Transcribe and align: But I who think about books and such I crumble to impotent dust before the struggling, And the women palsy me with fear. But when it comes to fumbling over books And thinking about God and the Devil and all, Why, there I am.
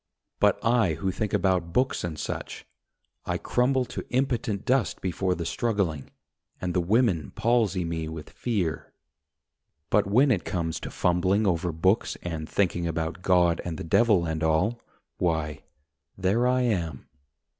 But 0.39 0.57
I 0.65 0.95
who 0.95 1.11
think 1.11 1.31
about 1.31 1.73
books 1.73 2.03
and 2.03 2.17
such 2.17 2.65
I 3.27 3.37
crumble 3.37 3.85
to 3.85 4.03
impotent 4.09 4.65
dust 4.65 4.99
before 4.99 5.35
the 5.35 5.45
struggling, 5.45 6.09
And 6.59 6.73
the 6.73 6.79
women 6.81 7.29
palsy 7.35 7.85
me 7.85 8.09
with 8.09 8.31
fear. 8.31 8.93
But 9.91 10.07
when 10.07 10.31
it 10.31 10.43
comes 10.43 10.79
to 10.79 10.89
fumbling 10.89 11.45
over 11.45 11.71
books 11.71 12.17
And 12.23 12.49
thinking 12.49 12.87
about 12.87 13.21
God 13.21 13.61
and 13.63 13.77
the 13.77 13.83
Devil 13.83 14.25
and 14.25 14.43
all, 14.43 14.81
Why, 15.19 15.61
there 16.17 16.47
I 16.47 16.61
am. 16.61 17.07